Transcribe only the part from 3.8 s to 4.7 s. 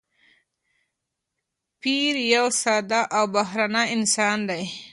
انسان دی.